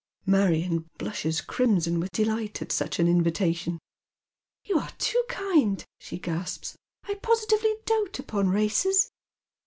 "^ 0.27 0.27
Marion 0.27 0.87
blushes 0.97 1.41
crimson 1.41 1.99
with 1.99 2.11
delight 2.11 2.59
at 2.59 2.71
such 2.71 2.97
an 2.97 3.07
invitation." 3.07 3.77
You're 4.67 4.89
too 4.97 5.23
kind," 5.29 5.85
she 5.99 6.17
gasps." 6.17 6.75
I 7.07 7.13
positively 7.21 7.75
doat 7.85 8.17
upon 8.17 8.49
races." 8.49 9.11